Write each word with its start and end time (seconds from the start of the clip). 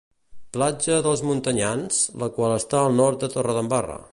Platja 0.55 0.95
d'Els 1.07 1.21
Muntanyans, 1.27 1.99
la 2.25 2.31
qual 2.39 2.55
està 2.57 2.81
al 2.85 2.99
nord 3.03 3.25
de 3.27 3.31
Torredembarra. 3.37 4.01